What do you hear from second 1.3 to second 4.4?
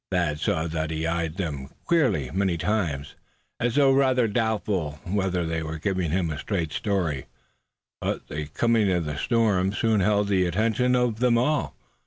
them queerly many times, as though rather